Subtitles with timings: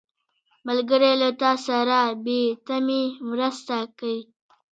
[0.67, 4.21] ملګری له تا سره بې تمې مرسته کوي